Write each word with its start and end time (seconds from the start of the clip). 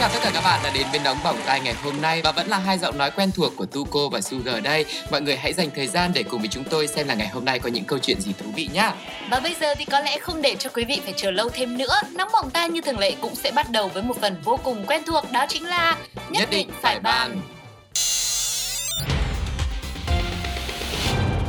chào 0.00 0.08
tất 0.08 0.18
cả 0.22 0.30
các 0.34 0.40
bạn 0.44 0.60
đã 0.64 0.70
đến 0.74 0.86
bên 0.92 1.02
đóng 1.02 1.18
bỏng 1.24 1.36
tai 1.46 1.60
ngày 1.60 1.74
hôm 1.82 2.00
nay 2.00 2.20
và 2.24 2.32
vẫn 2.32 2.48
là 2.48 2.58
hai 2.58 2.78
giọng 2.78 2.98
nói 2.98 3.10
quen 3.10 3.30
thuộc 3.32 3.52
của 3.56 3.66
Tuko 3.66 4.08
và 4.12 4.20
Sugar 4.20 4.62
đây. 4.62 4.84
Mọi 5.10 5.20
người 5.20 5.36
hãy 5.36 5.52
dành 5.52 5.70
thời 5.76 5.86
gian 5.86 6.10
để 6.14 6.22
cùng 6.22 6.40
với 6.40 6.48
chúng 6.48 6.64
tôi 6.64 6.86
xem 6.86 7.08
là 7.08 7.14
ngày 7.14 7.28
hôm 7.28 7.44
nay 7.44 7.58
có 7.58 7.68
những 7.68 7.84
câu 7.84 7.98
chuyện 7.98 8.20
gì 8.20 8.32
thú 8.38 8.50
vị 8.54 8.68
nhá. 8.72 8.92
Và 9.30 9.40
bây 9.40 9.54
giờ 9.60 9.74
thì 9.74 9.84
có 9.84 10.00
lẽ 10.00 10.18
không 10.18 10.42
để 10.42 10.56
cho 10.58 10.70
quý 10.74 10.84
vị 10.84 11.00
phải 11.04 11.14
chờ 11.16 11.30
lâu 11.30 11.48
thêm 11.48 11.78
nữa 11.78 11.94
Nóng 12.12 12.28
bỏng 12.32 12.50
tai 12.50 12.68
như 12.68 12.80
thường 12.80 12.98
lệ 12.98 13.14
cũng 13.20 13.34
sẽ 13.34 13.50
bắt 13.50 13.70
đầu 13.70 13.88
với 13.88 14.02
một 14.02 14.20
phần 14.20 14.36
vô 14.44 14.58
cùng 14.64 14.84
quen 14.86 15.02
thuộc 15.06 15.32
Đó 15.32 15.46
chính 15.48 15.66
là 15.66 15.96
Nhất, 16.30 16.50
định 16.50 16.70
phải 16.82 17.00
bàn 17.00 17.40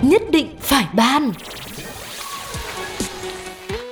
Nhất 0.01 0.21
định 0.31 0.55
phải 0.61 0.85
ban 0.93 1.31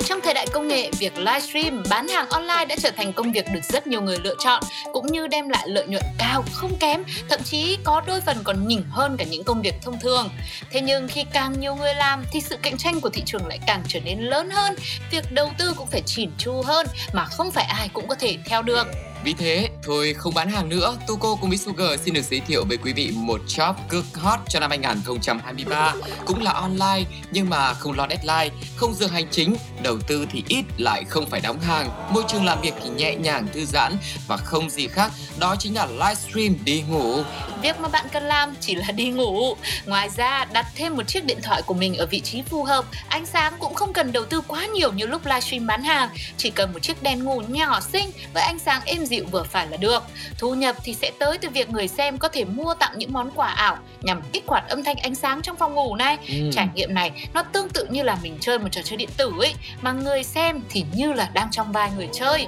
trong 0.10 0.22
thời 0.22 0.34
đại 0.34 0.48
công 0.54 0.68
nghệ, 0.68 0.92
việc 1.00 1.18
livestream, 1.18 1.84
bán 1.90 2.08
hàng 2.08 2.30
online 2.30 2.66
đã 2.66 2.76
trở 2.80 2.92
thành 2.92 3.14
công 3.14 3.32
việc 3.32 3.46
được 3.54 3.64
rất 3.64 3.88
nhiều 3.88 4.02
người 4.02 4.18
lựa 4.24 4.36
chọn 4.40 4.64
cũng 4.94 5.08
như 5.08 5.28
đem 5.28 5.50
lại 5.50 5.68
lợi 5.68 5.88
nhuận 5.88 6.04
cao, 6.18 6.44
không 6.54 6.76
kém, 6.80 7.04
thậm 7.30 7.40
chí 7.44 7.78
có 7.84 8.02
đôi 8.08 8.22
phần 8.22 8.38
còn 8.44 8.68
nhỉnh 8.68 8.84
hơn 8.90 9.18
cả 9.18 9.26
những 9.30 9.44
công 9.44 9.62
việc 9.62 9.74
thông 9.82 10.00
thường. 10.00 10.30
Thế 10.72 10.82
nhưng 10.82 11.08
khi 11.08 11.26
càng 11.34 11.60
nhiều 11.60 11.76
người 11.76 11.94
làm 11.94 12.24
thì 12.32 12.42
sự 12.42 12.58
cạnh 12.62 12.78
tranh 12.78 13.02
của 13.02 13.10
thị 13.10 13.24
trường 13.26 13.48
lại 13.48 13.60
càng 13.68 13.84
trở 13.88 14.00
nên 14.00 14.20
lớn 14.20 14.50
hơn, 14.50 14.76
việc 15.12 15.32
đầu 15.32 15.52
tư 15.58 15.74
cũng 15.78 15.88
phải 15.88 16.02
chỉn 16.06 16.30
chu 16.38 16.62
hơn 16.62 16.88
mà 17.14 17.26
không 17.26 17.52
phải 17.52 17.66
ai 17.66 17.90
cũng 17.94 18.08
có 18.08 18.16
thể 18.16 18.38
theo 18.46 18.62
được. 18.62 18.88
Vì 19.24 19.34
thế, 19.34 19.70
thôi 19.84 20.16
không 20.18 20.34
bán 20.34 20.50
hàng 20.50 20.70
nữa, 20.70 20.98
Tuko 21.08 21.36
cùng 21.36 21.50
với 21.50 21.58
Sugar 21.58 22.00
xin 22.06 22.14
được 22.14 22.22
giới 22.22 22.40
thiệu 22.40 22.66
với 22.68 22.78
quý 22.78 22.94
vị 22.94 23.12
một 23.16 23.42
job 23.48 23.74
cực 23.90 24.06
hot 24.14 24.40
cho 24.50 24.60
năm 24.60 24.70
2023. 24.70 25.94
Cũng 26.26 26.42
là 26.42 26.52
online 26.52 27.04
nhưng 27.32 27.50
mà 27.50 27.74
không 27.74 27.98
lo 27.98 28.08
deadline, 28.10 28.56
không 28.76 28.94
dường 28.94 29.10
hành 29.10 29.28
chính, 29.32 29.56
đầu 29.84 29.98
tư 30.08 30.26
thì 30.32 30.44
ít 30.48 30.66
lại 30.78 31.04
không 31.04 31.30
phải 31.30 31.42
đóng 31.42 31.60
hàng, 31.60 31.90
môi 32.14 32.24
trường 32.28 32.46
làm 32.46 32.62
việc 32.62 32.74
thì 32.84 32.90
nhẹ 32.90 33.16
nhàng 33.16 33.48
thư 33.54 33.66
giãn 33.66 33.98
và 34.28 34.38
không 34.38 34.70
gì 34.70 34.88
khác, 34.88 35.12
đó 35.40 35.56
chính 35.60 35.76
là 35.76 35.86
livestream 35.86 36.56
đi 36.64 36.82
ngủ. 36.82 37.24
Việc 37.62 37.80
mà 37.80 37.88
bạn 37.88 38.06
cần 38.12 38.24
làm 38.24 38.56
chỉ 38.60 38.76
là 38.76 38.92
đi 38.92 39.10
ngủ. 39.10 39.56
Ngoài 39.86 40.10
ra, 40.18 40.46
đặt 40.46 40.66
thêm 40.76 40.96
một 40.96 41.08
chiếc 41.08 41.26
điện 41.26 41.40
thoại 41.44 41.62
của 41.62 41.74
mình 41.74 41.96
ở 41.98 42.06
vị 42.06 42.20
trí 42.20 42.42
phù 42.42 42.64
hợp. 42.64 42.86
Ánh 43.08 43.26
sáng 43.26 43.54
cũng 43.60 43.74
không 43.74 43.94
cần 43.94 44.12
đầu 44.12 44.26
tư 44.26 44.42
quá 44.48 44.66
nhiều 44.66 44.94
như 44.94 45.06
lúc 45.06 45.26
livestream 45.26 45.68
bán 45.68 45.84
hàng. 45.84 46.10
Chỉ 46.38 46.50
cần 46.50 46.74
một 46.74 46.80
chiếc 46.80 47.04
đèn 47.04 47.24
ngủ 47.24 47.42
nhỏ 47.48 47.80
xinh 47.82 48.12
với 48.34 48.44
ánh 48.44 48.60
sáng 48.60 48.82
êm 48.86 49.06
dịu 49.10 49.26
vừa 49.32 49.44
phải 49.44 49.68
là 49.68 49.78
được. 49.78 50.04
Thu 50.38 50.54
nhập 50.54 50.76
thì 50.84 50.94
sẽ 50.94 51.12
tới 51.20 51.38
từ 51.38 51.50
việc 51.50 51.70
người 51.70 51.88
xem 51.88 52.18
có 52.18 52.28
thể 52.28 52.46
mua 52.46 52.74
tặng 52.74 52.94
những 52.98 53.14
món 53.14 53.32
quà 53.32 53.48
ảo 53.48 53.78
nhằm 54.02 54.22
kích 54.34 54.44
hoạt 54.48 54.70
âm 54.70 54.84
thanh 54.84 54.98
ánh 54.98 55.16
sáng 55.16 55.42
trong 55.42 55.58
phòng 55.58 55.76
ngủ 55.76 55.96
này. 55.96 56.18
Ừ. 56.28 56.50
Trải 56.54 56.68
nghiệm 56.76 56.94
này 56.94 57.28
nó 57.34 57.44
tương 57.44 57.70
tự 57.70 57.88
như 57.90 58.04
là 58.04 58.18
mình 58.24 58.38
chơi 58.42 58.60
một 58.60 58.68
trò 58.72 58.82
chơi 58.82 58.98
điện 58.98 59.10
tử 59.18 59.32
ấy, 59.40 59.54
mà 59.82 59.92
người 59.92 60.24
xem 60.24 60.62
thì 60.70 60.86
như 60.94 61.14
là 61.14 61.30
đang 61.34 61.48
trong 61.52 61.72
vai 61.72 61.92
người 61.98 62.10
chơi. 62.14 62.48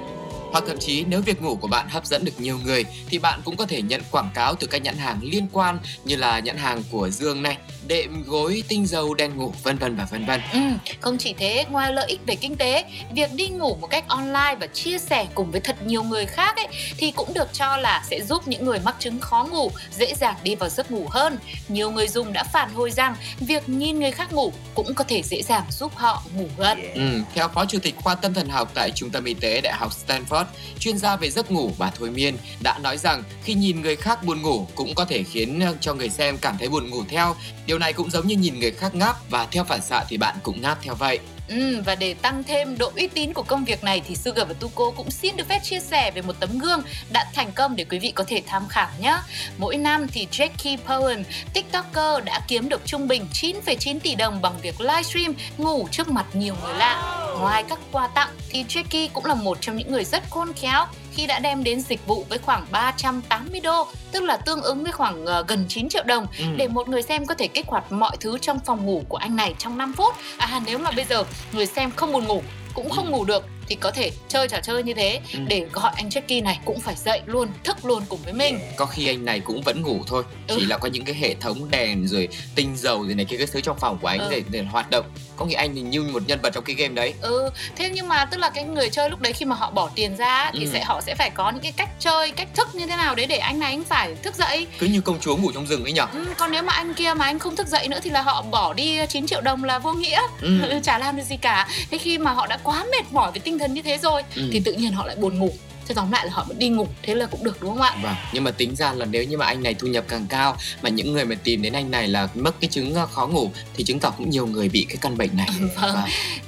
Hoặc 0.52 0.64
thậm 0.66 0.78
chí 0.78 1.04
nếu 1.08 1.20
việc 1.22 1.42
ngủ 1.42 1.56
của 1.60 1.68
bạn 1.68 1.88
hấp 1.88 2.06
dẫn 2.06 2.24
được 2.24 2.40
nhiều 2.40 2.58
người 2.64 2.84
thì 3.08 3.18
bạn 3.18 3.40
cũng 3.44 3.56
có 3.56 3.66
thể 3.66 3.82
nhận 3.82 4.02
quảng 4.10 4.30
cáo 4.34 4.54
từ 4.54 4.66
các 4.66 4.82
nhãn 4.82 4.96
hàng 4.96 5.18
liên 5.22 5.46
quan 5.52 5.78
như 6.04 6.16
là 6.16 6.38
nhãn 6.38 6.56
hàng 6.56 6.82
của 6.90 7.08
Dương 7.08 7.42
này, 7.42 7.56
đệm 7.86 8.22
gối, 8.26 8.62
tinh 8.68 8.86
dầu, 8.86 9.14
đèn 9.14 9.36
ngủ 9.36 9.52
vân 9.62 9.76
vân 9.76 9.96
và 9.96 10.06
vân 10.10 10.26
vân. 10.26 10.40
Ừ, 10.52 10.58
không 11.00 11.18
chỉ 11.18 11.34
thế, 11.38 11.64
ngoài 11.70 11.92
lợi 11.92 12.06
ích 12.08 12.20
về 12.26 12.34
kinh 12.34 12.56
tế, 12.56 12.84
việc 13.14 13.34
đi 13.34 13.48
ngủ 13.48 13.76
một 13.80 13.86
cách 13.86 14.04
online 14.08 14.56
và 14.60 14.66
chia 14.66 14.98
sẻ 14.98 15.26
cùng 15.34 15.50
với 15.50 15.60
thật 15.60 15.76
nhiều 15.86 16.02
người 16.02 16.26
khác 16.26 16.56
ấy 16.56 16.66
thì 16.96 17.10
cũng 17.10 17.34
được 17.34 17.48
cho 17.52 17.76
là 17.76 18.04
sẽ 18.10 18.20
giúp 18.20 18.48
những 18.48 18.64
người 18.64 18.78
mắc 18.84 18.96
chứng 18.98 19.20
khó 19.20 19.48
ngủ 19.52 19.70
dễ 19.92 20.14
dàng 20.14 20.34
đi 20.42 20.54
vào 20.54 20.68
giấc 20.68 20.90
ngủ 20.90 21.06
hơn. 21.10 21.38
Nhiều 21.68 21.90
người 21.90 22.08
dùng 22.08 22.32
đã 22.32 22.44
phản 22.52 22.74
hồi 22.74 22.90
rằng 22.90 23.16
việc 23.40 23.68
nhìn 23.68 24.00
người 24.00 24.10
khác 24.10 24.32
ngủ 24.32 24.52
cũng 24.74 24.94
có 24.94 25.04
thể 25.04 25.22
dễ 25.22 25.42
dàng 25.42 25.64
giúp 25.70 25.92
họ 25.96 26.22
ngủ 26.36 26.46
gật. 26.58 26.78
Ừ, 26.94 27.20
theo 27.34 27.48
Phó 27.48 27.64
Chủ 27.66 27.78
tịch 27.78 27.94
khoa 27.96 28.14
tâm 28.14 28.34
thần 28.34 28.48
học 28.48 28.70
tại 28.74 28.90
Trung 28.90 29.10
tâm 29.10 29.24
Y 29.24 29.34
tế 29.34 29.60
Đại 29.60 29.74
học 29.74 29.92
Stanford, 30.06 30.44
chuyên 30.78 30.98
gia 30.98 31.16
về 31.16 31.30
giấc 31.30 31.50
ngủ 31.50 31.70
và 31.78 31.92
thôi 31.98 32.10
miên 32.10 32.36
đã 32.60 32.78
nói 32.78 32.96
rằng 32.96 33.22
khi 33.44 33.54
nhìn 33.54 33.82
người 33.82 33.96
khác 33.96 34.24
buồn 34.24 34.42
ngủ 34.42 34.66
cũng 34.74 34.94
có 34.94 35.04
thể 35.04 35.22
khiến 35.22 35.62
cho 35.80 35.94
người 35.94 36.08
xem 36.08 36.38
cảm 36.38 36.56
thấy 36.58 36.68
buồn 36.68 36.90
ngủ 36.90 37.02
theo. 37.08 37.36
Điều 37.66 37.71
điều 37.72 37.78
này 37.78 37.92
cũng 37.92 38.10
giống 38.10 38.26
như 38.26 38.36
nhìn 38.36 38.60
người 38.60 38.70
khác 38.70 38.94
ngáp 38.94 39.30
và 39.30 39.46
theo 39.50 39.64
phản 39.64 39.82
xạ 39.82 40.04
thì 40.08 40.16
bạn 40.16 40.36
cũng 40.42 40.60
ngáp 40.60 40.82
theo 40.82 40.94
vậy. 40.94 41.18
Ừ, 41.48 41.82
và 41.86 41.94
để 41.94 42.14
tăng 42.14 42.44
thêm 42.44 42.78
độ 42.78 42.92
uy 42.96 43.08
tín 43.08 43.32
của 43.32 43.42
công 43.42 43.64
việc 43.64 43.84
này 43.84 44.02
thì 44.08 44.16
Sugar 44.16 44.48
và 44.48 44.54
Tuko 44.54 44.90
cũng 44.96 45.10
xin 45.10 45.36
được 45.36 45.48
phép 45.48 45.60
chia 45.62 45.80
sẻ 45.80 46.10
về 46.10 46.22
một 46.22 46.40
tấm 46.40 46.58
gương 46.58 46.82
đã 47.12 47.26
thành 47.34 47.52
công 47.52 47.76
để 47.76 47.84
quý 47.84 47.98
vị 47.98 48.12
có 48.14 48.24
thể 48.26 48.42
tham 48.46 48.68
khảo 48.68 48.88
nhé. 49.00 49.18
Mỗi 49.58 49.76
năm 49.76 50.06
thì 50.08 50.26
Jackie 50.32 50.76
Bowen, 50.86 51.22
TikToker 51.54 52.24
đã 52.24 52.40
kiếm 52.48 52.68
được 52.68 52.80
trung 52.84 53.08
bình 53.08 53.26
9,9 53.32 53.98
tỷ 53.98 54.14
đồng 54.14 54.42
bằng 54.42 54.54
việc 54.62 54.80
livestream 54.80 55.34
ngủ 55.58 55.88
trước 55.90 56.08
mặt 56.08 56.26
nhiều 56.32 56.54
người 56.62 56.74
lạ. 56.74 57.21
Ngoài 57.40 57.64
các 57.68 57.78
quà 57.92 58.06
tặng 58.06 58.28
thì 58.50 58.64
Jackie 58.64 59.08
cũng 59.12 59.24
là 59.24 59.34
một 59.34 59.58
trong 59.60 59.76
những 59.76 59.92
người 59.92 60.04
rất 60.04 60.22
khôn 60.30 60.52
khéo 60.52 60.84
khi 61.14 61.26
đã 61.26 61.38
đem 61.38 61.64
đến 61.64 61.80
dịch 61.80 62.06
vụ 62.06 62.24
với 62.28 62.38
khoảng 62.38 62.66
380 62.70 63.60
đô, 63.60 63.86
tức 64.12 64.22
là 64.22 64.36
tương 64.36 64.62
ứng 64.62 64.82
với 64.82 64.92
khoảng 64.92 65.26
ờ, 65.26 65.44
gần 65.48 65.64
9 65.68 65.88
triệu 65.88 66.02
đồng 66.06 66.26
Ừ. 66.38 66.44
để 66.56 66.68
một 66.68 66.88
người 66.88 67.02
xem 67.02 67.26
có 67.26 67.34
thể 67.34 67.48
kích 67.48 67.66
hoạt 67.68 67.92
mọi 67.92 68.16
thứ 68.20 68.38
trong 68.38 68.58
phòng 68.66 68.86
ngủ 68.86 69.02
của 69.08 69.16
anh 69.16 69.36
này 69.36 69.54
trong 69.58 69.78
5 69.78 69.92
phút. 69.96 70.14
À 70.38 70.60
nếu 70.66 70.78
mà 70.78 70.90
bây 70.90 71.04
giờ 71.04 71.24
người 71.52 71.66
xem 71.66 71.90
không 71.96 72.12
buồn 72.12 72.24
ngủ 72.26 72.42
cũng 72.74 72.90
không 72.90 73.10
ngủ 73.10 73.24
được 73.24 73.44
thì 73.68 73.74
có 73.74 73.90
thể 73.90 74.10
chơi 74.28 74.48
trò 74.48 74.58
chơi 74.62 74.82
như 74.82 74.94
thế 74.94 75.20
Ừ. 75.34 75.38
để 75.48 75.66
gọi 75.72 75.92
anh 75.96 76.08
Jackie 76.08 76.42
này 76.42 76.58
cũng 76.64 76.80
phải 76.80 76.94
dậy 76.96 77.20
luôn, 77.26 77.48
thức 77.64 77.84
luôn 77.84 78.02
cùng 78.08 78.20
với 78.24 78.32
mình. 78.32 78.58
Có 78.76 78.86
khi 78.86 79.06
anh 79.08 79.24
này 79.24 79.40
cũng 79.40 79.62
vẫn 79.62 79.82
ngủ 79.82 79.98
thôi, 80.06 80.24
chỉ 80.48 80.54
Ừ. 80.54 80.64
là 80.68 80.78
có 80.78 80.88
những 80.88 81.04
cái 81.04 81.14
hệ 81.14 81.34
thống 81.34 81.70
đèn 81.70 82.06
rồi 82.08 82.28
tinh 82.54 82.76
dầu 82.76 83.04
rồi 83.04 83.14
này 83.14 83.24
kia 83.24 83.36
cái 83.36 83.46
thứ 83.46 83.60
trong 83.60 83.78
phòng 83.78 83.98
của 84.02 84.08
anh 84.08 84.18
Ừ. 84.20 84.28
để, 84.30 84.42
để 84.50 84.62
hoạt 84.62 84.90
động. 84.90 85.04
Có 85.42 85.46
nghĩa 85.48 85.54
anh 85.56 85.74
thì 85.74 85.80
như 85.80 86.02
một 86.02 86.22
nhân 86.26 86.38
vật 86.42 86.50
trong 86.54 86.64
cái 86.64 86.76
game 86.76 86.94
đấy. 86.94 87.14
Ừ, 87.20 87.50
thế 87.76 87.90
nhưng 87.94 88.08
mà 88.08 88.24
tức 88.24 88.36
là 88.38 88.50
cái 88.50 88.64
người 88.64 88.90
chơi 88.90 89.10
lúc 89.10 89.20
đấy 89.20 89.32
khi 89.32 89.44
mà 89.44 89.56
họ 89.56 89.70
bỏ 89.70 89.90
tiền 89.94 90.16
ra 90.16 90.50
thì 90.52 90.64
Ừ. 90.64 90.70
sẽ 90.72 90.84
họ 90.84 91.00
sẽ 91.00 91.14
phải 91.14 91.30
có 91.30 91.50
những 91.50 91.62
cái 91.62 91.72
cách 91.72 91.88
chơi, 92.00 92.30
cách 92.30 92.48
thức 92.54 92.74
như 92.74 92.86
thế 92.86 92.96
nào 92.96 93.14
đấy 93.14 93.26
để 93.26 93.36
anh 93.36 93.58
này 93.58 93.70
anh 93.70 93.84
phải 93.84 94.14
thức 94.22 94.34
dậy. 94.34 94.66
Cứ 94.78 94.86
như 94.86 95.00
công 95.00 95.20
chúa 95.20 95.36
ngủ 95.36 95.52
trong 95.54 95.66
rừng 95.66 95.84
ấy 95.84 95.92
nhở. 95.92 96.06
Ừ, 96.12 96.24
còn 96.38 96.50
nếu 96.52 96.62
mà 96.62 96.72
anh 96.72 96.94
kia 96.94 97.14
mà 97.14 97.24
anh 97.24 97.38
không 97.38 97.56
thức 97.56 97.66
dậy 97.66 97.88
nữa 97.88 97.98
thì 98.02 98.10
là 98.10 98.22
họ 98.22 98.42
bỏ 98.42 98.72
đi 98.72 98.98
9 99.08 99.26
triệu 99.26 99.40
đồng 99.40 99.64
là 99.64 99.78
vô 99.78 99.92
nghĩa. 99.92 100.20
Ừ. 100.40 100.60
chả 100.82 100.98
làm 100.98 101.16
được 101.16 101.22
gì 101.28 101.36
cả 101.36 101.68
thế 101.90 101.98
khi 101.98 102.18
mà 102.18 102.32
họ 102.32 102.46
đã 102.46 102.58
quá 102.62 102.84
mệt 102.92 103.12
mỏi 103.12 103.30
với 103.30 103.40
tinh 103.40 103.58
thần 103.58 103.74
như 103.74 103.82
thế 103.82 103.98
rồi 103.98 104.22
Ừ. 104.36 104.42
thì 104.52 104.60
tự 104.64 104.72
nhiên 104.72 104.92
họ 104.92 105.06
lại 105.06 105.16
buồn 105.16 105.38
ngủ 105.38 105.52
thế 105.88 105.94
tóm 105.94 106.12
lại 106.12 106.26
là 106.26 106.32
họ 106.32 106.44
vẫn 106.48 106.58
đi 106.58 106.68
ngủ 106.68 106.86
thế 107.02 107.14
là 107.14 107.26
cũng 107.26 107.44
được 107.44 107.56
đúng 107.60 107.70
không 107.70 107.80
ạ 107.82 107.94
Vâng, 108.02 108.14
nhưng 108.32 108.44
mà 108.44 108.50
tính 108.50 108.76
ra 108.76 108.92
là 108.92 109.04
nếu 109.06 109.24
như 109.24 109.36
mà 109.38 109.46
anh 109.46 109.62
này 109.62 109.74
thu 109.74 109.86
nhập 109.88 110.04
càng 110.08 110.26
cao 110.28 110.56
mà 110.82 110.88
những 110.90 111.12
người 111.12 111.24
mà 111.24 111.34
tìm 111.44 111.62
đến 111.62 111.72
anh 111.72 111.90
này 111.90 112.08
là 112.08 112.28
mất 112.34 112.54
cái 112.60 112.68
chứng 112.70 112.94
ờ, 112.94 113.06
khó 113.06 113.26
ngủ 113.26 113.50
thì 113.74 113.84
chứng 113.84 113.98
tỏ 114.00 114.10
cũng 114.10 114.30
nhiều 114.30 114.46
người 114.46 114.68
bị 114.68 114.86
cái 114.88 114.96
căn 115.00 115.16
bệnh 115.18 115.36
này. 115.36 115.48
vâng 115.80 115.96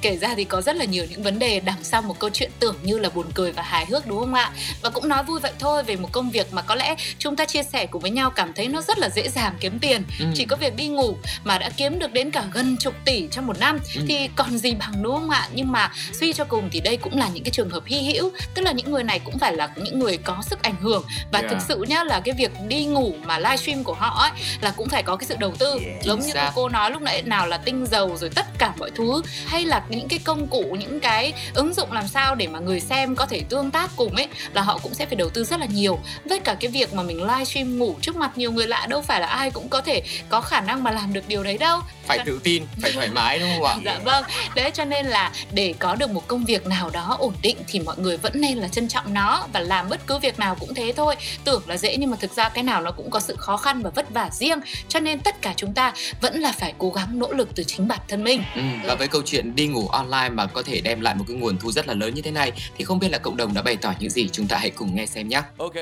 kể 0.01 0.17
ra 0.17 0.33
thì 0.37 0.43
có 0.43 0.61
rất 0.61 0.75
là 0.75 0.85
nhiều 0.85 1.05
những 1.09 1.23
vấn 1.23 1.39
đề 1.39 1.59
đằng 1.59 1.83
sau 1.83 2.01
một 2.01 2.19
câu 2.19 2.29
chuyện 2.33 2.51
tưởng 2.59 2.75
như 2.83 2.97
là 2.97 3.09
buồn 3.09 3.25
cười 3.33 3.51
và 3.51 3.63
hài 3.63 3.85
hước 3.85 4.07
đúng 4.07 4.19
không 4.19 4.33
ạ 4.33 4.51
và 4.81 4.89
cũng 4.89 5.07
nói 5.07 5.23
vui 5.23 5.39
vậy 5.39 5.51
thôi 5.59 5.83
về 5.83 5.95
một 5.95 6.09
công 6.11 6.29
việc 6.31 6.53
mà 6.53 6.61
có 6.61 6.75
lẽ 6.75 6.95
chúng 7.19 7.35
ta 7.35 7.45
chia 7.45 7.63
sẻ 7.63 7.85
cùng 7.85 8.01
với 8.01 8.11
nhau 8.11 8.29
cảm 8.31 8.53
thấy 8.53 8.67
nó 8.67 8.81
rất 8.81 8.97
là 8.99 9.09
dễ 9.15 9.29
dàng 9.29 9.53
kiếm 9.59 9.79
tiền 9.79 10.03
Ừ. 10.19 10.25
chỉ 10.35 10.45
có 10.45 10.55
việc 10.55 10.75
đi 10.75 10.87
ngủ 10.87 11.17
mà 11.43 11.57
đã 11.57 11.69
kiếm 11.77 11.99
được 11.99 12.11
đến 12.13 12.31
cả 12.31 12.43
gần 12.53 12.77
chục 12.79 12.93
tỷ 13.05 13.27
trong 13.31 13.47
một 13.47 13.59
năm 13.59 13.79
Ừ. 13.95 14.01
thì 14.07 14.29
còn 14.35 14.57
gì 14.57 14.73
bằng 14.73 15.03
đúng 15.03 15.13
không 15.15 15.29
ạ 15.29 15.47
nhưng 15.53 15.71
mà 15.71 15.91
suy 16.19 16.33
cho 16.33 16.43
cùng 16.43 16.69
thì 16.71 16.79
đây 16.79 16.97
cũng 16.97 17.17
là 17.17 17.29
những 17.33 17.43
cái 17.43 17.51
trường 17.51 17.69
hợp 17.69 17.83
hy 17.85 18.01
hữu 18.13 18.31
tức 18.53 18.61
là 18.61 18.71
những 18.71 18.91
người 18.91 19.03
này 19.03 19.19
cũng 19.25 19.39
phải 19.39 19.53
là 19.55 19.69
những 19.75 19.99
người 19.99 20.17
có 20.17 20.37
sức 20.49 20.61
ảnh 20.63 20.75
hưởng 20.81 21.03
và 21.31 21.39
Yeah. 21.39 21.51
thực 21.51 21.59
sự 21.67 21.83
nhá 21.87 22.03
là 22.03 22.19
cái 22.19 22.35
việc 22.37 22.51
đi 22.67 22.85
ngủ 22.85 23.13
mà 23.25 23.39
livestream 23.39 23.83
của 23.83 23.93
họ 23.93 24.21
ấy 24.21 24.31
là 24.61 24.71
cũng 24.71 24.89
phải 24.89 25.03
có 25.03 25.15
cái 25.15 25.25
sự 25.27 25.35
đầu 25.39 25.53
tư 25.59 25.79
giống 26.03 26.19
như 26.19 26.25
Chính 26.25 26.33
xác. 26.33 26.51
cô 26.55 26.69
nói 26.69 26.91
lúc 26.91 27.01
nãy 27.01 27.21
nào 27.21 27.47
là 27.47 27.57
tinh 27.57 27.85
dầu 27.91 28.17
rồi 28.17 28.29
tất 28.35 28.45
cả 28.57 28.73
mọi 28.79 28.91
thứ 28.95 29.21
hay 29.45 29.65
là 29.65 29.83
những 29.89 30.07
cái 30.07 30.19
công 30.19 30.47
cụ 30.47 30.63
những 30.79 30.99
cái 30.99 31.33
ứng 31.53 31.73
dụng 31.73 31.91
làm 31.91 32.07
sao 32.07 32.35
để 32.35 32.47
mà 32.47 32.59
người 32.59 32.79
xem 32.79 33.15
có 33.15 33.25
thể 33.25 33.41
tương 33.49 33.71
tác 33.71 33.89
cùng 33.95 34.15
ấy 34.15 34.27
là 34.53 34.61
họ 34.61 34.77
cũng 34.83 34.93
sẽ 34.93 35.05
phải 35.05 35.15
đầu 35.15 35.29
tư 35.29 35.43
rất 35.43 35.59
là 35.59 35.65
nhiều 35.65 35.99
với 36.25 36.39
cả 36.39 36.55
cái 36.59 36.71
việc 36.71 36.93
mà 36.93 37.03
mình 37.03 37.23
livestream 37.23 37.77
ngủ 37.77 37.95
trước 38.01 38.15
mặt 38.15 38.31
nhiều 38.37 38.51
người 38.51 38.67
lạ 38.67 38.85
đâu 38.89 39.01
phải 39.01 39.21
là 39.21 39.27
ai 39.27 39.51
cũng 39.51 39.69
có 39.69 39.81
thể 39.81 40.01
có 40.29 40.41
khả 40.41 40.61
năng 40.61 40.83
mà 40.83 40.91
làm 40.91 41.13
được 41.13 41.27
điều 41.27 41.43
đấy 41.43 41.57
đâu 41.57 41.79
Phải 42.07 42.19
tự 42.25 42.39
tin, 42.43 42.63
phải 42.81 42.91
thoải 42.91 43.09
mái 43.09 43.39
đúng 43.39 43.49
không 43.57 43.63
ạ? 43.67 43.75
dạ 43.85 43.99
vâng 44.03 44.23
đấy 44.55 44.71
cho 44.73 44.85
nên 44.85 45.05
là 45.05 45.31
để 45.51 45.73
có 45.79 45.95
được 45.95 46.09
một 46.09 46.27
công 46.27 46.45
việc 46.45 46.65
nào 46.67 46.89
đó 46.89 47.15
ổn 47.19 47.33
định 47.41 47.57
thì 47.67 47.79
mọi 47.79 47.95
người 47.97 48.17
vẫn 48.17 48.41
nên 48.41 48.57
là 48.57 48.67
trân 48.67 48.87
trọng 48.87 49.13
nó 49.15 49.47
và 49.53 49.59
làm 49.59 49.89
bất 49.89 50.07
cứ 50.07 50.19
việc 50.19 50.39
nào 50.39 50.55
cũng 50.59 50.73
thế 50.73 50.93
thôi. 50.95 51.15
Tưởng 51.43 51.61
là 51.67 51.77
dễ 51.77 51.97
nhưng 51.97 52.11
mà 52.11 52.17
thực 52.19 52.31
ra 52.31 52.49
cái 52.49 52.63
nào 52.63 52.81
nó 52.81 52.91
cũng 52.91 53.09
có 53.09 53.19
sự 53.19 53.35
khó 53.37 53.57
khăn 53.57 53.81
và 53.81 53.89
vất 53.89 54.13
vả 54.13 54.29
riêng. 54.31 54.59
Cho 54.89 54.99
nên 54.99 55.19
tất 55.19 55.41
cả 55.41 55.53
chúng 55.55 55.73
ta 55.73 55.93
vẫn 56.21 56.39
là 56.39 56.51
phải 56.51 56.73
cố 56.77 56.89
gắng 56.89 57.19
nỗ 57.19 57.33
lực 57.33 57.49
từ 57.55 57.63
chính 57.63 57.87
bản 57.87 57.99
thân 58.07 58.23
mình. 58.23 58.41
Ừ, 58.55 58.61
và 58.87 58.95
với 58.95 59.07
câu 59.07 59.21
chuyện 59.25 59.55
đi 59.55 59.67
ngủ 59.67 59.87
online 59.87 60.29
mà 60.29 60.45
có 60.45 60.63
thể 60.63 60.81
đem 60.81 61.01
lại 61.01 61.15
một 61.15 61.25
cái 61.27 61.37
nguồn 61.37 61.57
thu 61.57 61.71
rất 61.71 61.87
là 61.87 61.93
lớn 61.93 62.15
như 62.15 62.21
thế 62.21 62.31
này 62.31 62.51
thì 62.77 62.85
không 62.85 62.99
biết 62.99 63.09
là 63.11 63.17
cộng 63.17 63.37
đồng 63.37 63.53
đã 63.53 63.61
bày 63.61 63.75
tỏ 63.75 63.93
những 63.99 64.09
gì? 64.09 64.29
Chúng 64.29 64.47
ta 64.47 64.57
hãy 64.57 64.69
cùng 64.69 64.95
nghe 64.95 65.05
xem 65.05 65.27
nhé. 65.27 65.41
Ok. 65.57 65.73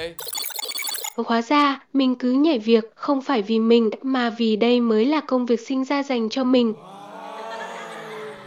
Hóa 1.17 1.41
ra, 1.41 1.79
mình 1.93 2.15
cứ 2.15 2.31
nhảy 2.31 2.59
việc 2.59 2.83
không 2.95 3.21
phải 3.21 3.41
vì 3.41 3.59
mình 3.59 3.89
mà 4.01 4.29
vì 4.29 4.55
đây 4.55 4.81
mới 4.81 5.05
là 5.05 5.21
công 5.27 5.45
việc 5.45 5.59
sinh 5.67 5.83
ra 5.83 6.03
dành 6.03 6.29
cho 6.29 6.43
mình. 6.43 6.73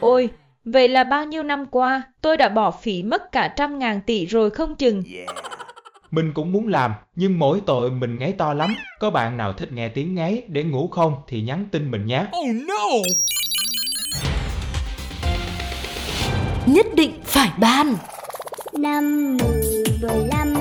Ôi, 0.00 0.29
Vậy 0.72 0.88
là 0.88 1.04
bao 1.04 1.24
nhiêu 1.24 1.42
năm 1.42 1.66
qua, 1.66 2.02
tôi 2.20 2.36
đã 2.36 2.48
bỏ 2.48 2.70
phí 2.70 3.02
mất 3.02 3.32
cả 3.32 3.48
trăm 3.56 3.78
ngàn 3.78 4.00
tỷ 4.06 4.26
rồi 4.26 4.50
không 4.50 4.76
chừng. 4.76 5.02
Mình 6.10 6.32
cũng 6.34 6.52
muốn 6.52 6.68
làm, 6.68 6.92
nhưng 7.14 7.38
mỗi 7.38 7.60
tội 7.66 7.90
mình 7.90 8.18
ngáy 8.18 8.32
to 8.32 8.54
lắm. 8.54 8.74
Có 9.00 9.10
bạn 9.10 9.36
nào 9.36 9.52
thích 9.52 9.72
nghe 9.72 9.88
tiếng 9.88 10.14
ngáy 10.14 10.42
để 10.48 10.64
ngủ 10.64 10.88
không 10.88 11.14
thì 11.28 11.42
nhắn 11.42 11.66
tin 11.72 11.90
mình 11.90 12.06
nhé. 12.06 12.24
Oh 12.40 12.48
no! 12.68 12.84
Nhất 16.66 16.86
định 16.94 17.12
phải 17.24 17.50
ban. 17.58 17.94
năm 18.78 19.36
mười 19.36 19.84
mười 20.02 20.26
lăm 20.28 20.54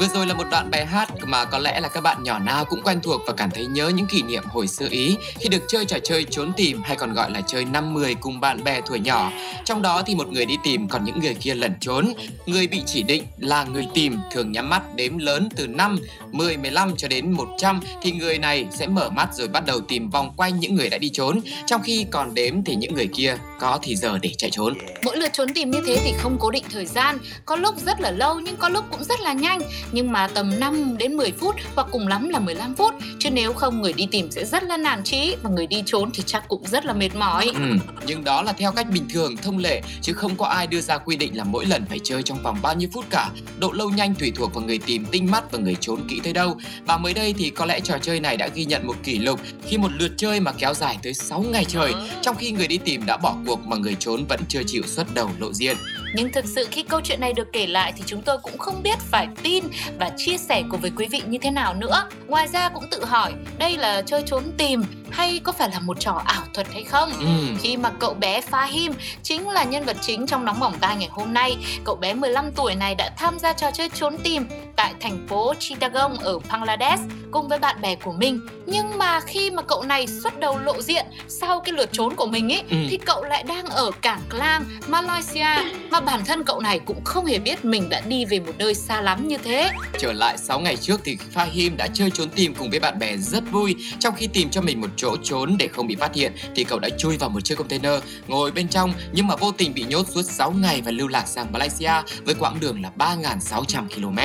Vừa 0.00 0.06
rồi 0.14 0.26
là 0.26 0.34
một 0.34 0.44
đoạn 0.50 0.70
bài 0.70 0.86
hát 0.86 1.08
mà 1.26 1.44
có 1.44 1.58
lẽ 1.58 1.80
là 1.80 1.88
các 1.88 2.00
bạn 2.00 2.22
nhỏ 2.22 2.38
nào 2.38 2.64
cũng 2.64 2.82
quen 2.82 3.00
thuộc 3.02 3.20
và 3.26 3.32
cảm 3.32 3.50
thấy 3.50 3.66
nhớ 3.66 3.88
những 3.88 4.06
kỷ 4.06 4.22
niệm 4.22 4.42
hồi 4.46 4.66
xưa 4.66 4.86
Ý 4.90 5.16
khi 5.38 5.48
được 5.48 5.62
chơi 5.68 5.84
trò 5.84 5.98
chơi 6.04 6.24
trốn 6.24 6.52
tìm 6.56 6.82
hay 6.84 6.96
còn 6.96 7.12
gọi 7.12 7.30
là 7.30 7.40
chơi 7.40 7.64
năm 7.64 7.94
mười 7.94 8.14
cùng 8.14 8.40
bạn 8.40 8.64
bè 8.64 8.80
tuổi 8.80 9.00
nhỏ. 9.00 9.32
Trong 9.64 9.82
đó 9.82 10.02
thì 10.06 10.14
một 10.14 10.28
người 10.28 10.46
đi 10.46 10.56
tìm 10.64 10.88
còn 10.88 11.04
những 11.04 11.20
người 11.20 11.34
kia 11.34 11.54
lẩn 11.54 11.72
trốn. 11.80 12.12
Người 12.46 12.66
bị 12.66 12.82
chỉ 12.86 13.02
định 13.02 13.22
là 13.38 13.64
người 13.64 13.86
tìm 13.94 14.16
thường 14.32 14.52
nhắm 14.52 14.70
mắt 14.70 14.82
đếm 14.94 15.18
lớn 15.18 15.48
từ 15.56 15.66
5, 15.66 15.98
10, 16.32 16.56
15 16.56 16.96
cho 16.96 17.08
đến 17.08 17.32
100 17.32 17.80
thì 18.02 18.12
người 18.12 18.38
này 18.38 18.66
sẽ 18.78 18.86
mở 18.86 19.10
mắt 19.10 19.28
rồi 19.34 19.48
bắt 19.48 19.66
đầu 19.66 19.80
tìm 19.80 20.10
vòng 20.10 20.32
quanh 20.36 20.60
những 20.60 20.74
người 20.74 20.90
đã 20.90 20.98
đi 20.98 21.08
trốn. 21.08 21.40
Trong 21.66 21.82
khi 21.82 22.06
còn 22.10 22.34
đếm 22.34 22.64
thì 22.64 22.74
những 22.74 22.94
người 22.94 23.08
kia 23.14 23.36
có 23.60 23.78
thì 23.82 23.96
giờ 23.96 24.18
để 24.22 24.30
chạy 24.38 24.50
trốn. 24.50 24.74
Mỗi 25.04 25.16
lượt 25.16 25.32
trốn 25.32 25.54
tìm 25.54 25.70
như 25.70 25.82
thế 25.86 26.00
thì 26.04 26.12
không 26.18 26.36
cố 26.40 26.50
định 26.50 26.64
thời 26.72 26.86
gian, 26.86 27.18
có 27.44 27.56
lúc 27.56 27.74
rất 27.86 28.00
là 28.00 28.10
lâu 28.10 28.40
nhưng 28.40 28.56
có 28.56 28.68
lúc 28.68 28.84
cũng 28.90 29.04
rất 29.04 29.20
là 29.20 29.32
nhanh, 29.32 29.60
nhưng 29.92 30.12
mà 30.12 30.28
tầm 30.28 30.60
5 30.60 30.96
đến 30.98 31.16
10 31.16 31.32
phút 31.32 31.54
hoặc 31.74 31.86
cùng 31.90 32.08
lắm 32.08 32.28
là 32.28 32.38
15 32.38 32.74
phút, 32.74 32.94
chứ 33.18 33.30
nếu 33.30 33.52
không 33.52 33.82
người 33.82 33.92
đi 33.92 34.08
tìm 34.10 34.30
sẽ 34.30 34.44
rất 34.44 34.62
là 34.62 34.76
nản 34.76 35.04
trí 35.04 35.36
và 35.42 35.50
người 35.50 35.66
đi 35.66 35.82
trốn 35.86 36.10
thì 36.14 36.22
chắc 36.26 36.48
cũng 36.48 36.62
rất 36.66 36.86
là 36.86 36.92
mệt 36.92 37.14
mỏi. 37.14 37.50
Ừ, 37.54 37.60
nhưng 38.06 38.24
đó 38.24 38.42
là 38.42 38.52
theo 38.52 38.72
cách 38.72 38.86
bình 38.90 39.08
thường, 39.10 39.36
thông 39.36 39.58
lệ 39.58 39.82
chứ 40.02 40.12
không 40.12 40.36
có 40.36 40.46
ai 40.46 40.66
đưa 40.66 40.80
ra 40.80 40.98
quy 40.98 41.16
định 41.16 41.36
là 41.36 41.44
mỗi 41.44 41.66
lần 41.66 41.84
phải 41.88 41.98
chơi 42.04 42.22
trong 42.22 42.42
vòng 42.42 42.58
bao 42.62 42.74
nhiêu 42.74 42.88
phút 42.92 43.04
cả. 43.10 43.30
Độ 43.58 43.72
lâu 43.72 43.90
nhanh 43.90 44.14
tùy 44.14 44.32
thuộc 44.36 44.54
vào 44.54 44.64
người 44.64 44.78
tìm 44.78 45.06
tinh 45.10 45.30
mắt 45.30 45.52
và 45.52 45.58
người 45.58 45.76
trốn 45.80 46.00
kỹ 46.08 46.20
tới 46.24 46.32
đâu. 46.32 46.56
Và 46.86 46.96
mới 46.96 47.14
đây 47.14 47.34
thì 47.38 47.50
có 47.50 47.66
lẽ 47.66 47.80
trò 47.80 47.98
chơi 48.02 48.20
này 48.20 48.36
đã 48.36 48.48
ghi 48.54 48.64
nhận 48.64 48.86
một 48.86 48.96
kỷ 49.02 49.18
lục 49.18 49.40
khi 49.66 49.78
một 49.78 49.90
lượt 49.98 50.12
chơi 50.16 50.40
mà 50.40 50.52
kéo 50.52 50.74
dài 50.74 50.98
tới 51.02 51.14
6 51.14 51.44
ngày 51.52 51.64
trời, 51.64 51.94
trong 52.22 52.36
khi 52.36 52.50
người 52.50 52.66
đi 52.66 52.78
tìm 52.78 53.06
đã 53.06 53.16
bỏ 53.16 53.36
cuộc 53.46 53.66
mà 53.66 53.76
người 53.76 53.96
trốn 53.98 54.24
vẫn 54.28 54.40
chưa 54.48 54.62
chịu 54.66 54.82
xuất 54.86 55.14
đầu 55.14 55.30
lộ 55.38 55.52
diện. 55.52 55.76
Nhưng 56.14 56.32
thực 56.32 56.44
sự 56.44 56.68
khi 56.70 56.82
câu 56.82 57.00
chuyện 57.04 57.20
này 57.20 57.32
được 57.32 57.52
kể 57.52 57.66
lại 57.66 57.92
thì 57.96 58.02
chúng 58.06 58.22
tôi 58.22 58.38
cũng 58.42 58.58
không 58.58 58.82
biết 58.82 58.98
phải 58.98 59.28
tin 59.42 59.64
và 59.98 60.10
chia 60.16 60.36
sẻ 60.38 60.62
cùng 60.70 60.80
với 60.80 60.92
quý 60.96 61.06
vị 61.10 61.22
như 61.26 61.38
thế 61.38 61.50
nào 61.50 61.74
nữa. 61.74 62.08
Ngoài 62.26 62.48
ra 62.48 62.68
cũng 62.68 62.84
tự 62.90 63.04
hỏi, 63.04 63.32
đây 63.58 63.76
là 63.76 64.02
chơi 64.02 64.22
trốn 64.26 64.42
tìm 64.58 64.82
hay 65.10 65.40
có 65.44 65.52
phải 65.52 65.70
là 65.70 65.80
một 65.80 66.00
trò 66.00 66.22
ảo 66.26 66.42
thuật 66.54 66.72
hay 66.72 66.84
không? 66.84 67.10
Ừ. 67.20 67.26
Khi 67.62 67.76
mà 67.76 67.90
cậu 67.98 68.14
bé 68.14 68.40
Fahim 68.50 68.92
chính 69.22 69.48
là 69.48 69.64
nhân 69.64 69.84
vật 69.84 69.96
chính 70.02 70.26
trong 70.26 70.44
nóng 70.44 70.60
bỏng 70.60 70.74
tai 70.80 70.96
ngày 70.96 71.08
hôm 71.12 71.34
nay, 71.34 71.56
cậu 71.84 71.96
bé 71.96 72.14
15 72.14 72.52
tuổi 72.52 72.74
này 72.74 72.94
đã 72.94 73.10
tham 73.16 73.38
gia 73.38 73.52
trò 73.52 73.70
chơi 73.70 73.88
trốn 73.88 74.16
tìm 74.18 74.46
tại 74.76 74.94
thành 75.00 75.26
phố 75.28 75.54
Chittagong 75.58 76.16
ở 76.18 76.38
Bangladesh 76.38 77.02
cùng 77.30 77.48
với 77.48 77.58
bạn 77.58 77.80
bè 77.80 77.94
của 77.94 78.12
mình. 78.12 78.40
Nhưng 78.66 78.98
mà 78.98 79.20
khi 79.20 79.50
mà 79.50 79.62
cậu 79.62 79.82
này 79.82 80.06
xuất 80.06 80.40
đầu 80.40 80.58
lộ 80.58 80.82
diện 80.82 81.06
sau 81.28 81.60
cái 81.60 81.72
lượt 81.72 81.88
trốn 81.92 82.16
của 82.16 82.26
mình 82.26 82.52
ấy 82.52 82.62
Ừ. 82.70 82.76
thì 82.90 82.96
cậu 83.06 83.24
lại 83.24 83.42
đang 83.42 83.66
ở 83.66 83.90
cảng 84.02 84.20
Klang, 84.30 84.64
Malaysia 84.86 85.46
mà 85.90 86.00
bản 86.00 86.24
thân 86.24 86.44
cậu 86.44 86.60
này 86.60 86.78
cũng 86.78 87.04
không 87.04 87.26
hề 87.26 87.38
biết 87.38 87.64
mình 87.64 87.88
đã 87.88 88.00
đi 88.00 88.24
về 88.24 88.40
một 88.40 88.52
nơi 88.58 88.74
xa 88.74 89.00
lắm 89.00 89.28
như 89.28 89.36
thế. 89.38 89.70
Trở 89.98 90.12
lại 90.12 90.38
6 90.38 90.60
ngày 90.60 90.76
trước 90.76 91.00
thì 91.04 91.16
Fahim 91.34 91.76
đã 91.76 91.86
chơi 91.94 92.10
trốn 92.10 92.28
tìm 92.28 92.54
cùng 92.54 92.70
với 92.70 92.80
bạn 92.80 92.98
bè 92.98 93.16
rất 93.16 93.42
vui. 93.52 93.76
Trong 94.00 94.14
khi 94.14 94.26
tìm 94.26 94.50
cho 94.50 94.60
mình 94.60 94.80
một 94.80 94.88
chỗ 94.96 95.16
trốn 95.22 95.56
để 95.58 95.68
không 95.68 95.86
bị 95.86 95.96
phát 95.96 96.14
hiện 96.14 96.32
thì 96.54 96.64
cậu 96.64 96.78
đã 96.78 96.88
chui 96.98 97.16
vào 97.16 97.30
một 97.30 97.40
chiếc 97.40 97.58
container, 97.58 98.02
ngồi 98.26 98.50
bên 98.50 98.68
trong 98.68 98.92
nhưng 99.12 99.26
mà 99.26 99.36
vô 99.36 99.52
tình 99.52 99.74
bị 99.74 99.84
nhốt 99.88 100.06
suốt 100.08 100.22
6 100.22 100.50
ngày 100.50 100.82
và 100.84 100.90
lưu 100.90 101.08
lạc 101.08 101.28
sang 101.28 101.52
Malaysia 101.52 101.92
với 102.24 102.34
quãng 102.34 102.60
đường 102.60 102.82
là 102.82 102.90
3.600 102.98 103.88
km. 103.88 104.18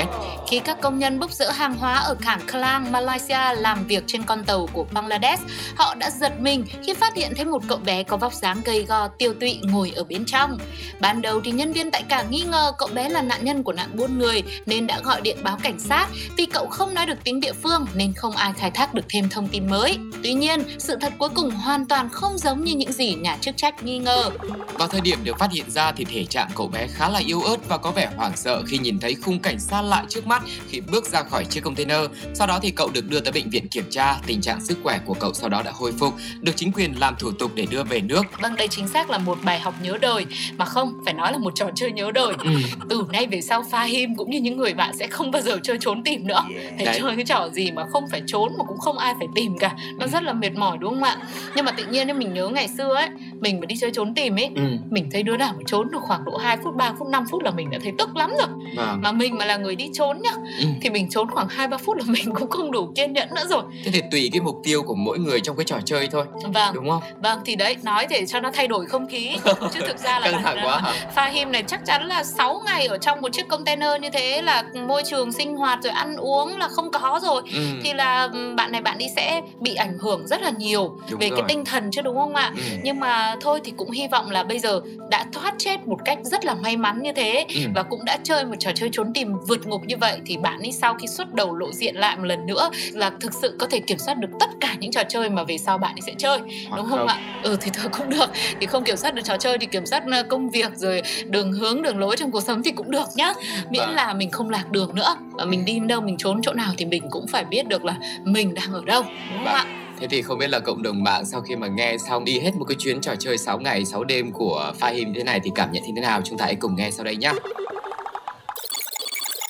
Khi 0.49 0.59
các 0.59 0.81
công 0.81 0.99
nhân 0.99 1.19
bốc 1.19 1.31
rỡ 1.31 1.51
hàng 1.51 1.77
hóa 1.77 1.95
ở 1.95 2.15
cảng 2.15 2.47
Klang, 2.51 2.91
Malaysia 2.91 3.53
làm 3.57 3.87
việc 3.87 4.03
trên 4.07 4.23
con 4.23 4.43
tàu 4.43 4.67
của 4.73 4.85
Bangladesh, 4.91 5.43
họ 5.75 5.95
đã 5.95 6.09
giật 6.09 6.39
mình 6.39 6.65
khi 6.83 6.93
phát 6.93 7.15
hiện 7.15 7.33
thấy 7.35 7.45
một 7.45 7.63
cậu 7.67 7.77
bé 7.77 8.03
có 8.03 8.17
vóc 8.17 8.33
dáng 8.33 8.61
gầy 8.65 8.83
gò 8.83 9.07
tiêu 9.07 9.33
tụy 9.39 9.59
ngồi 9.63 9.91
ở 9.95 10.03
bên 10.03 10.25
trong. 10.25 10.57
Ban 10.99 11.21
đầu 11.21 11.41
thì 11.43 11.51
nhân 11.51 11.73
viên 11.73 11.91
tại 11.91 12.03
cảng 12.09 12.31
nghi 12.31 12.41
ngờ 12.41 12.71
cậu 12.77 12.89
bé 12.93 13.09
là 13.09 13.21
nạn 13.21 13.45
nhân 13.45 13.63
của 13.63 13.73
nạn 13.73 13.89
buôn 13.93 14.19
người 14.19 14.43
nên 14.65 14.87
đã 14.87 14.99
gọi 15.03 15.21
điện 15.21 15.37
báo 15.43 15.57
cảnh 15.63 15.79
sát 15.79 16.07
vì 16.37 16.45
cậu 16.45 16.67
không 16.67 16.93
nói 16.93 17.05
được 17.05 17.17
tiếng 17.23 17.39
địa 17.39 17.53
phương 17.53 17.85
nên 17.93 18.13
không 18.13 18.35
ai 18.35 18.53
khai 18.57 18.71
thác 18.71 18.93
được 18.93 19.05
thêm 19.09 19.29
thông 19.29 19.47
tin 19.47 19.69
mới. 19.69 19.97
Tuy 20.23 20.33
nhiên, 20.33 20.60
sự 20.77 20.97
thật 21.01 21.13
cuối 21.17 21.29
cùng 21.35 21.51
hoàn 21.51 21.85
toàn 21.85 22.09
không 22.09 22.37
giống 22.37 22.63
như 22.63 22.75
những 22.75 22.91
gì 22.91 23.15
nhà 23.15 23.37
chức 23.41 23.57
trách 23.57 23.83
nghi 23.83 23.97
ngờ. 23.97 24.29
Vào 24.73 24.87
thời 24.87 25.01
điểm 25.01 25.19
được 25.23 25.39
phát 25.39 25.51
hiện 25.51 25.71
ra 25.71 25.91
thì 25.91 26.05
thể 26.05 26.25
trạng 26.25 26.49
cậu 26.55 26.67
bé 26.67 26.87
khá 26.87 27.09
là 27.09 27.19
yếu 27.19 27.41
ớt 27.41 27.57
và 27.67 27.77
có 27.77 27.91
vẻ 27.91 28.09
hoảng 28.17 28.37
sợ 28.37 28.63
khi 28.67 28.77
nhìn 28.77 28.99
thấy 28.99 29.15
khung 29.15 29.39
cảnh 29.39 29.59
xa 29.59 29.81
lạ 29.81 30.05
trước 30.09 30.27
mắt 30.27 30.43
khi 30.69 30.81
bước 30.91 31.05
ra 31.05 31.23
khỏi 31.23 31.45
chiếc 31.45 31.63
container. 31.63 31.99
Sau 32.33 32.47
đó 32.47 32.59
thì 32.61 32.71
cậu 32.71 32.89
được 32.93 33.09
đưa 33.09 33.19
tới 33.19 33.31
bệnh 33.31 33.49
viện 33.49 33.67
kiểm 33.67 33.85
tra, 33.89 34.17
tình 34.27 34.41
trạng 34.41 34.65
sức 34.65 34.77
khỏe 34.83 34.99
của 35.05 35.13
cậu 35.13 35.33
sau 35.33 35.49
đó 35.49 35.61
đã 35.65 35.71
hồi 35.71 35.93
phục, 35.99 36.13
được 36.41 36.53
chính 36.55 36.71
quyền 36.71 36.99
làm 36.99 37.15
thủ 37.19 37.31
tục 37.31 37.51
để 37.55 37.65
đưa 37.69 37.83
về 37.83 38.01
nước. 38.01 38.23
Vâng, 38.41 38.55
đây 38.55 38.67
chính 38.67 38.87
xác 38.87 39.09
là 39.09 39.17
một 39.17 39.37
bài 39.43 39.59
học 39.59 39.73
nhớ 39.83 39.97
đời 40.01 40.25
mà 40.57 40.65
không 40.65 40.93
phải 41.05 41.13
nói 41.13 41.31
là 41.31 41.37
một 41.37 41.55
trò 41.55 41.69
chơi 41.75 41.91
nhớ 41.91 42.11
đời. 42.11 42.33
Ừ. 42.43 42.49
Từ 42.89 43.03
nay 43.11 43.27
về 43.27 43.41
sau 43.41 43.63
Fahim 43.71 44.15
cũng 44.17 44.31
như 44.31 44.39
những 44.39 44.57
người 44.57 44.73
bạn 44.73 44.97
sẽ 44.99 45.07
không 45.07 45.31
bao 45.31 45.41
giờ 45.41 45.57
chơi 45.63 45.77
trốn 45.81 46.03
tìm 46.03 46.27
nữa. 46.27 46.43
Phải 46.77 46.85
Đấy. 46.85 46.99
chơi 47.01 47.15
cái 47.15 47.25
trò 47.25 47.49
gì 47.53 47.71
mà 47.71 47.83
không 47.91 48.03
phải 48.11 48.21
trốn 48.27 48.53
mà 48.57 48.65
cũng 48.67 48.77
không 48.77 48.97
ai 48.97 49.13
phải 49.19 49.27
tìm 49.35 49.57
cả. 49.57 49.75
Nó 49.99 50.07
rất 50.07 50.23
là 50.23 50.33
mệt 50.33 50.50
mỏi 50.55 50.77
đúng 50.77 50.93
không 50.93 51.03
ạ? 51.03 51.17
Nhưng 51.55 51.65
mà 51.65 51.71
tự 51.71 51.85
nhiên 51.85 52.19
mình 52.19 52.33
nhớ 52.33 52.47
ngày 52.47 52.67
xưa 52.67 52.95
ấy, 52.95 53.09
mình 53.41 53.59
mà 53.59 53.65
đi 53.65 53.75
chơi 53.81 53.91
trốn 53.91 54.13
tìm 54.13 54.35
ấy, 54.35 54.49
Ừ. 54.55 54.61
mình 54.89 55.09
thấy 55.11 55.23
đứa 55.23 55.37
nào 55.37 55.53
mà 55.57 55.63
trốn 55.67 55.91
được 55.91 55.99
khoảng 56.01 56.25
độ 56.25 56.37
2 56.37 56.57
phút, 56.63 56.75
3 56.75 56.93
phút, 56.99 57.07
5 57.07 57.25
phút 57.31 57.43
là 57.43 57.51
mình 57.51 57.69
đã 57.69 57.77
thấy 57.83 57.91
tức 57.97 58.15
lắm 58.15 58.29
rồi. 58.37 58.47
Vâng. 58.77 58.99
Mà 59.01 59.11
mình 59.11 59.37
mà 59.37 59.45
là 59.45 59.57
người 59.57 59.75
đi 59.75 59.89
trốn 59.93 60.21
nhá, 60.21 60.31
Ừ. 60.59 60.65
thì 60.81 60.89
mình 60.89 61.09
trốn 61.09 61.31
khoảng 61.31 61.47
2 61.49 61.67
3 61.67 61.77
phút 61.77 61.97
là 61.97 62.03
mình 62.07 62.33
cũng 62.39 62.49
không 62.49 62.71
đủ 62.71 62.91
kiên 62.95 63.13
nhẫn 63.13 63.29
nữa 63.35 63.43
rồi. 63.49 63.63
Thế 63.85 63.91
thì 63.91 64.01
tùy 64.11 64.29
cái 64.33 64.41
mục 64.41 64.55
tiêu 64.63 64.83
của 64.83 64.95
mỗi 64.95 65.19
người 65.19 65.39
trong 65.39 65.55
cái 65.55 65.65
trò 65.65 65.77
chơi 65.85 66.07
thôi, 66.11 66.25
Vâng, 66.53 66.73
đúng 66.75 66.89
không? 66.89 67.01
vâng 67.23 67.39
thì 67.45 67.55
đấy, 67.55 67.77
nói 67.83 68.07
để 68.09 68.25
cho 68.25 68.39
nó 68.39 68.51
thay 68.53 68.67
đổi 68.67 68.85
không 68.85 69.07
khí. 69.07 69.37
Chứ 69.73 69.79
thực 69.87 69.97
ra 69.99 70.19
là 70.19 70.27
Căng 70.31 70.43
thẳng 70.43 70.57
quá 70.65 70.81
là 70.83 70.91
hả? 70.91 70.93
Fahim 71.15 71.51
này 71.51 71.63
chắc 71.67 71.85
chắn 71.85 72.05
là 72.07 72.23
6 72.23 72.61
ngày 72.65 72.85
ở 72.87 72.97
trong 72.97 73.21
một 73.21 73.33
chiếc 73.33 73.47
container 73.47 73.89
như 74.01 74.09
thế 74.09 74.41
là 74.41 74.63
môi 74.87 75.03
trường 75.09 75.31
sinh 75.31 75.55
hoạt 75.55 75.79
rồi 75.83 75.93
ăn 75.93 76.15
uống 76.17 76.57
là 76.57 76.67
không 76.67 76.91
có 76.91 77.19
rồi 77.23 77.41
Ừ. 77.53 77.59
thì 77.83 77.93
là 77.93 78.29
bạn 78.55 78.71
này 78.71 78.81
bạn 78.81 78.97
đi 78.97 79.05
sẽ 79.15 79.41
bị 79.59 79.75
ảnh 79.75 79.97
hưởng 80.01 80.27
rất 80.27 80.41
là 80.41 80.51
nhiều 80.57 80.95
Đúng 81.11 81.19
về 81.19 81.29
rồi. 81.29 81.37
cái 81.39 81.45
tinh 81.47 81.65
thần 81.65 81.91
chứ 81.91 82.01
đúng 82.01 82.15
không 82.15 82.35
ạ? 82.35 82.51
Ừ. 82.55 82.61
Nhưng 82.83 82.99
mà 82.99 83.30
thôi 83.41 83.59
thì 83.63 83.73
cũng 83.77 83.91
hy 83.91 84.07
vọng 84.07 84.29
là 84.29 84.43
bây 84.43 84.59
giờ 84.59 84.81
đã 85.09 85.25
thoát 85.33 85.53
chết 85.57 85.87
một 85.87 85.97
cách 86.05 86.17
rất 86.23 86.45
là 86.45 86.53
may 86.55 86.77
mắn 86.77 87.01
như 87.01 87.11
thế 87.13 87.45
Ừ. 87.55 87.61
và 87.75 87.83
cũng 87.83 88.05
đã 88.05 88.17
chơi 88.23 88.45
một 88.45 88.55
trò 88.59 88.71
chơi 88.75 88.89
trốn 88.91 89.13
tìm 89.13 89.33
vượt 89.47 89.67
ngục 89.67 89.81
như 89.85 89.97
vậy 89.97 90.19
thì 90.25 90.37
bạn 90.37 90.59
ấy 90.59 90.71
sau 90.71 90.93
khi 90.93 91.07
xuất 91.07 91.33
đầu 91.33 91.55
lộ 91.55 91.71
diện 91.73 91.95
lại 91.95 92.17
một 92.17 92.23
lần 92.25 92.45
nữa 92.45 92.69
là 92.93 93.11
thực 93.21 93.33
sự 93.33 93.55
có 93.59 93.67
thể 93.71 93.79
kiểm 93.79 93.97
soát 93.97 94.17
được 94.17 94.27
tất 94.39 94.49
cả 94.61 94.75
những 94.79 94.91
trò 94.91 95.03
chơi 95.09 95.29
mà 95.29 95.43
về 95.43 95.57
sau 95.57 95.77
bạn 95.77 95.95
ấy 95.95 96.01
sẽ 96.01 96.13
chơi 96.17 96.39
Hoặc 96.69 96.77
đúng 96.77 96.89
không, 96.89 97.07
ạ? 97.07 97.15
Ừ 97.43 97.57
thì 97.61 97.71
thôi 97.73 97.91
cũng 97.97 98.09
được 98.09 98.29
thì 98.59 98.67
không 98.67 98.83
kiểm 98.83 98.97
soát 98.97 99.13
được 99.13 99.21
trò 99.25 99.37
chơi 99.37 99.57
thì 99.57 99.65
kiểm 99.65 99.85
soát 99.85 100.03
ờ, 100.11 100.23
công 100.23 100.49
việc 100.49 100.71
rồi 100.75 101.01
đường 101.25 101.53
hướng 101.53 101.81
đường 101.81 101.97
lối 101.99 102.15
trong 102.17 102.31
cuộc 102.31 102.41
sống 102.41 102.63
thì 102.63 102.71
cũng 102.71 102.91
được 102.91 103.07
nhá 103.15 103.33
miễn 103.69 103.81
Vâng. 103.81 103.95
là 103.95 104.13
mình 104.13 104.31
không 104.31 104.49
lạc 104.49 104.71
đường 104.71 104.95
nữa 104.95 105.15
và 105.31 105.45
mình 105.45 105.65
đi 105.65 105.79
đâu 105.79 106.01
mình 106.01 106.17
trốn 106.17 106.41
chỗ 106.43 106.53
nào 106.53 106.71
thì 106.77 106.85
mình 106.85 107.03
cũng 107.09 107.27
phải 107.27 107.43
biết 107.43 107.67
được 107.67 107.85
là 107.85 107.95
mình 108.23 108.53
đang 108.53 108.73
ở 108.73 108.81
đâu 108.85 109.01
đúng 109.03 109.37
không 109.37 109.43
Vâng. 109.45 109.53
ạ? 109.53 109.65
Thế 110.01 110.07
thì 110.07 110.21
không 110.21 110.37
biết 110.37 110.49
là 110.49 110.59
cộng 110.59 110.83
đồng 110.83 111.03
mạng 111.03 111.25
sau 111.25 111.41
khi 111.41 111.55
mà 111.55 111.67
nghe 111.67 111.97
xong 111.97 112.25
đi 112.25 112.39
hết 112.39 112.51
một 112.55 112.65
cái 112.65 112.75
chuyến 112.79 113.01
trò 113.01 113.15
chơi 113.15 113.37
6 113.37 113.59
ngày 113.59 113.85
6 113.85 114.03
đêm 114.03 114.31
của 114.31 114.73
Fahim 114.79 115.07
như 115.07 115.13
thế 115.15 115.23
này 115.23 115.39
thì 115.43 115.51
cảm 115.55 115.71
nhận 115.71 115.83
như 115.83 115.91
thế 115.95 116.01
nào? 116.01 116.21
Chúng 116.21 116.37
ta 116.37 116.45
hãy 116.45 116.55
cùng 116.55 116.75
nghe 116.75 116.91
sau 116.91 117.05
đây 117.05 117.15
nhé. 117.15 117.31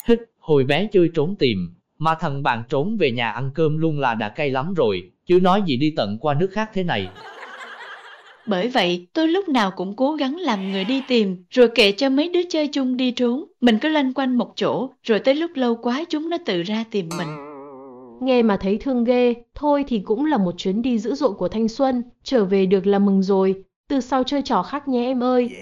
Hít, 0.08 0.20
hồi 0.40 0.64
bé 0.64 0.88
chơi 0.92 1.10
trốn 1.14 1.36
tìm, 1.40 1.74
mà 1.98 2.16
thằng 2.20 2.44
bạn 2.44 2.64
trốn 2.70 2.98
về 3.00 3.12
nhà 3.12 3.32
ăn 3.32 3.52
cơm 3.56 3.78
luôn 3.78 4.00
là 4.00 4.14
đã 4.14 4.30
cay 4.30 4.50
lắm 4.50 4.74
rồi, 4.74 5.12
chứ 5.26 5.40
nói 5.40 5.62
gì 5.66 5.78
đi 5.78 5.94
tận 5.98 6.18
qua 6.22 6.34
nước 6.34 6.50
khác 6.52 6.70
thế 6.74 6.84
này. 6.84 7.08
Bởi 8.46 8.68
vậy, 8.68 9.08
tôi 9.14 9.28
lúc 9.28 9.50
nào 9.50 9.72
cũng 9.76 9.96
cố 9.96 10.16
gắng 10.16 10.36
làm 10.36 10.72
người 10.72 10.84
đi 10.84 11.02
tìm, 11.08 11.44
rồi 11.50 11.68
kệ 11.76 11.92
cho 11.92 12.10
mấy 12.10 12.30
đứa 12.30 12.44
chơi 12.50 12.68
chung 12.68 12.98
đi 12.98 13.12
trốn. 13.12 13.46
Mình 13.62 13.80
cứ 13.80 13.90
lanh 13.90 14.14
quanh 14.14 14.38
một 14.38 14.54
chỗ, 14.56 14.90
rồi 15.04 15.20
tới 15.20 15.36
lúc 15.36 15.52
lâu 15.56 15.76
quá 15.76 16.04
chúng 16.10 16.30
nó 16.30 16.38
tự 16.46 16.64
ra 16.64 16.84
tìm 16.92 17.10
mình. 17.18 17.51
Nghe 18.22 18.44
mà 18.44 18.58
thấy 18.58 18.78
thương 18.78 19.04
ghê, 19.04 19.34
thôi 19.56 19.84
thì 19.88 20.00
cũng 20.00 20.26
là 20.26 20.38
một 20.38 20.54
chuyến 20.58 20.82
đi 20.82 21.00
dữ 21.00 21.16
dội 21.16 21.34
của 21.34 21.48
thanh 21.48 21.68
xuân, 21.68 22.04
trở 22.24 22.46
về 22.46 22.66
được 22.66 22.86
là 22.88 23.00
mừng 23.00 23.24
rồi, 23.24 23.64
từ 23.90 24.00
sau 24.02 24.24
chơi 24.24 24.42
trò 24.42 24.64
khác 24.64 24.88
nhé 24.88 25.06
em 25.06 25.24
ơi. 25.24 25.58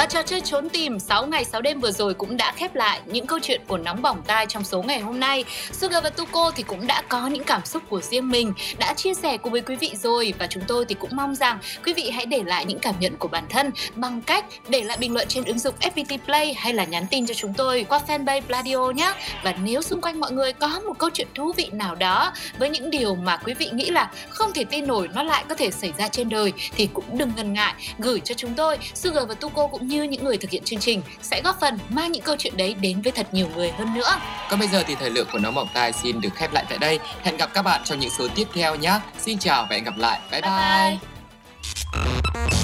Và 0.00 0.06
trò 0.06 0.22
chơi 0.22 0.40
trốn 0.40 0.68
tìm 0.68 0.98
6 0.98 1.26
ngày 1.26 1.44
6 1.44 1.60
đêm 1.60 1.80
vừa 1.80 1.90
rồi 1.90 2.14
cũng 2.14 2.36
đã 2.36 2.52
khép 2.56 2.74
lại 2.74 3.00
những 3.06 3.26
câu 3.26 3.38
chuyện 3.42 3.60
của 3.68 3.78
nóng 3.78 4.02
bỏng 4.02 4.22
tai 4.26 4.46
trong 4.46 4.64
số 4.64 4.82
ngày 4.82 5.00
hôm 5.00 5.20
nay. 5.20 5.44
Sugar 5.72 6.04
và 6.04 6.10
Tuko 6.10 6.50
thì 6.56 6.62
cũng 6.62 6.86
đã 6.86 7.02
có 7.08 7.26
những 7.26 7.44
cảm 7.44 7.64
xúc 7.64 7.82
của 7.88 8.00
riêng 8.00 8.28
mình, 8.28 8.52
đã 8.78 8.94
chia 8.94 9.14
sẻ 9.14 9.36
cùng 9.36 9.52
với 9.52 9.60
quý 9.60 9.76
vị 9.76 9.90
rồi 10.02 10.34
và 10.38 10.46
chúng 10.46 10.62
tôi 10.68 10.84
thì 10.84 10.94
cũng 10.94 11.10
mong 11.12 11.34
rằng 11.34 11.58
quý 11.84 11.92
vị 11.92 12.10
hãy 12.10 12.26
để 12.26 12.42
lại 12.46 12.64
những 12.64 12.78
cảm 12.78 12.94
nhận 13.00 13.16
của 13.16 13.28
bản 13.28 13.44
thân 13.48 13.70
bằng 13.94 14.20
cách 14.22 14.44
để 14.68 14.82
lại 14.82 14.96
bình 15.00 15.14
luận 15.14 15.28
trên 15.28 15.44
ứng 15.44 15.58
dụng 15.58 15.74
FPT 15.80 16.18
Play 16.24 16.54
hay 16.54 16.74
là 16.74 16.84
nhắn 16.84 17.06
tin 17.10 17.26
cho 17.26 17.34
chúng 17.34 17.54
tôi 17.54 17.86
qua 17.88 18.00
fanpage 18.06 18.40
Pladio 18.40 18.90
nhé. 18.90 19.12
Và 19.42 19.54
nếu 19.64 19.82
xung 19.82 20.00
quanh 20.00 20.20
mọi 20.20 20.32
người 20.32 20.52
có 20.52 20.80
một 20.86 20.98
câu 20.98 21.10
chuyện 21.10 21.28
thú 21.34 21.52
vị 21.56 21.68
nào 21.72 21.94
đó 21.94 22.32
với 22.58 22.70
những 22.70 22.90
điều 22.90 23.14
mà 23.14 23.36
quý 23.36 23.54
vị 23.54 23.70
nghĩ 23.72 23.90
là 23.90 24.10
không 24.28 24.52
thể 24.52 24.64
tin 24.64 24.86
nổi 24.86 25.08
nó 25.14 25.22
lại 25.22 25.44
có 25.48 25.54
thể 25.54 25.70
xảy 25.70 25.92
ra 25.98 26.08
trên 26.08 26.28
đời 26.28 26.52
thì 26.76 26.88
cũng 26.92 27.18
đừng 27.18 27.32
ngần 27.36 27.52
ngại 27.52 27.74
gửi 27.98 28.20
cho 28.20 28.34
chúng 28.34 28.54
tôi. 28.54 28.78
Sugar 28.94 29.28
và 29.28 29.34
Tuko 29.34 29.66
cũng 29.66 29.89
như 29.90 30.02
những 30.02 30.24
người 30.24 30.36
thực 30.36 30.50
hiện 30.50 30.64
chương 30.64 30.80
trình 30.80 31.02
sẽ 31.22 31.42
góp 31.44 31.60
phần 31.60 31.78
mang 31.88 32.12
những 32.12 32.22
câu 32.22 32.36
chuyện 32.38 32.56
đấy 32.56 32.74
đến 32.80 33.02
với 33.02 33.12
thật 33.12 33.34
nhiều 33.34 33.48
người 33.56 33.70
hơn 33.70 33.94
nữa. 33.94 34.16
Còn 34.50 34.58
bây 34.58 34.68
giờ 34.68 34.82
thì 34.86 34.94
thời 34.94 35.10
lượng 35.10 35.26
của 35.32 35.38
nóng 35.38 35.54
bỏng 35.54 35.68
tai 35.74 35.92
xin 35.92 36.20
được 36.20 36.34
khép 36.34 36.52
lại 36.52 36.64
tại 36.68 36.78
đây. 36.78 36.98
Hẹn 37.22 37.36
gặp 37.36 37.50
các 37.54 37.62
bạn 37.62 37.80
trong 37.84 38.00
những 38.00 38.10
số 38.18 38.28
tiếp 38.34 38.48
theo 38.54 38.76
nhé. 38.76 39.00
Xin 39.18 39.38
chào 39.38 39.66
và 39.70 39.76
hẹn 39.76 39.84
gặp 39.84 39.98
lại. 39.98 40.20
bye. 40.30 40.40
Bye 40.40 40.50
bye. 40.50 40.98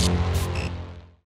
bye. 0.08 0.15